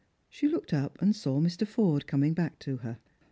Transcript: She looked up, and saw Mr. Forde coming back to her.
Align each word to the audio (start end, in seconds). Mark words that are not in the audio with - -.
She 0.29 0.47
looked 0.47 0.73
up, 0.73 0.99
and 0.99 1.15
saw 1.15 1.39
Mr. 1.39 1.67
Forde 1.67 2.07
coming 2.07 2.33
back 2.33 2.57
to 2.61 2.77
her. 2.77 2.97